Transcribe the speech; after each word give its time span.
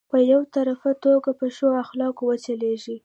په 0.11 0.17
يو 0.31 0.41
طرفه 0.55 0.91
توګه 1.05 1.29
په 1.39 1.45
ښو 1.55 1.67
اخلاقو 1.83 2.23
وچلېږي. 2.27 2.95